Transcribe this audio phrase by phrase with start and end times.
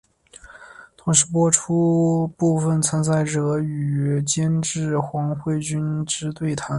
[0.97, 6.69] 同时播出部分参赛者与监制黄慧君之对谈。